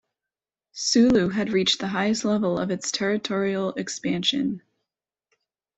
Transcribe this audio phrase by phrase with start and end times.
[0.73, 4.63] Sulu had reached the highest level of its territorial expansion.